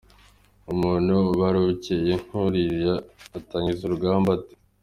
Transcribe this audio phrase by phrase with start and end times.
[0.73, 2.93] Umuntu ubara ubukeye nk’uriya
[3.37, 4.53] atangiza urugamba ate?